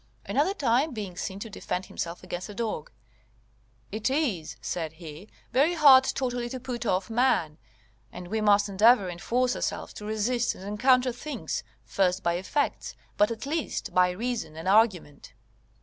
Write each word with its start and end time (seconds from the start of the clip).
Another 0.25 0.55
time, 0.55 0.95
being 0.95 1.15
seen 1.15 1.37
to 1.41 1.49
defend 1.51 1.85
himself 1.85 2.23
against 2.23 2.49
a 2.49 2.55
dog: 2.55 2.89
"It 3.91 4.09
is," 4.09 4.55
said 4.59 4.93
he, 4.93 5.29
"very 5.53 5.75
hard 5.75 6.05
totally 6.05 6.49
to 6.49 6.59
put 6.59 6.87
off 6.87 7.11
man; 7.11 7.59
and 8.11 8.27
we 8.29 8.41
must 8.41 8.67
endeavour 8.67 9.09
and 9.09 9.21
force 9.21 9.55
ourselves 9.55 9.93
to 9.93 10.05
resist 10.05 10.55
and 10.55 10.63
encounter 10.67 11.11
things, 11.11 11.61
first 11.85 12.23
by 12.23 12.33
effects, 12.33 12.95
but 13.15 13.29
at 13.29 13.45
least 13.45 13.93
by 13.93 14.09
reason 14.09 14.55
and 14.55 14.67
argument." 14.67 15.33